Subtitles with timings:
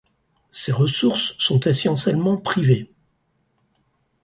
[0.49, 2.91] Ses ressources sont essentiellement privées.